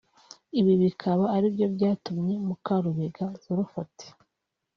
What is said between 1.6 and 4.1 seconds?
byatumye Mukarubega Zulfat